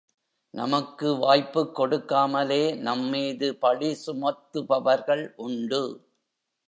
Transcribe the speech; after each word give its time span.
நமக்கு 0.53 1.17
வாய்ப்புக் 1.17 1.79
கொடுக்காமலே 1.79 2.77
நம்மீது 2.77 3.55
பழி 3.55 3.97
சுமத்துபவர்கள் 4.05 5.33
உண்டு. 5.35 5.83